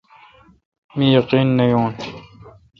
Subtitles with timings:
[0.95, 1.89] مہ یقین نہ یون۔